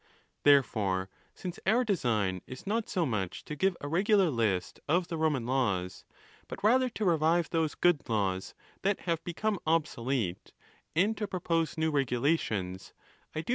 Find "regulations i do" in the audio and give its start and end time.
11.91-12.83